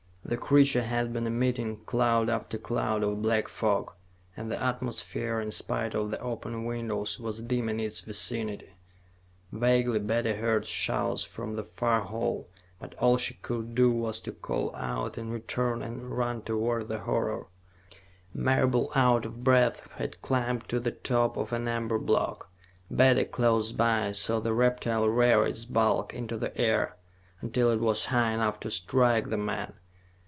The 0.23 0.37
creature 0.37 0.83
had 0.83 1.11
been 1.11 1.27
emitting 1.27 1.83
cloud 1.83 2.29
after 2.29 2.57
cloud 2.57 3.03
of 3.03 3.21
black 3.21 3.49
fog, 3.49 3.91
and 4.37 4.49
the 4.49 4.63
atmosphere, 4.63 5.41
in 5.41 5.51
spite 5.51 5.93
of 5.93 6.09
the 6.09 6.21
open 6.21 6.63
windows, 6.63 7.19
was 7.19 7.41
dim 7.41 7.67
in 7.67 7.81
its 7.81 7.99
vicinity. 7.99 8.69
Vaguely 9.51 9.99
Betty 9.99 10.33
heard 10.33 10.65
shouts 10.65 11.23
from 11.23 11.55
the 11.55 11.65
far 11.65 12.01
hall, 12.01 12.47
but 12.79 12.93
all 12.97 13.17
she 13.17 13.33
could 13.33 13.75
do 13.75 13.91
was 13.91 14.21
to 14.21 14.31
call 14.31 14.73
out 14.73 15.17
in 15.17 15.31
return 15.31 15.81
and 15.81 16.17
run 16.17 16.43
toward 16.43 16.87
the 16.87 16.99
horror. 16.99 17.47
Marable, 18.33 18.89
out 18.95 19.25
of 19.25 19.43
breath, 19.43 19.91
had 19.97 20.21
climbed 20.21 20.69
to 20.69 20.79
the 20.79 20.91
top 20.91 21.35
of 21.35 21.51
an 21.51 21.67
amber 21.67 21.99
block. 21.99 22.49
Betty, 22.89 23.25
close 23.25 23.73
by, 23.73 24.13
saw 24.13 24.39
the 24.39 24.53
reptile 24.53 25.09
rear 25.09 25.45
its 25.45 25.65
bulk 25.65 26.13
up 26.13 26.13
into 26.13 26.37
the 26.37 26.57
air, 26.61 26.95
until 27.41 27.69
it 27.69 27.81
was 27.81 28.05
high 28.05 28.31
enough 28.31 28.61
to 28.61 28.71
strike 28.71 29.29
the 29.29 29.37
man. 29.37 29.73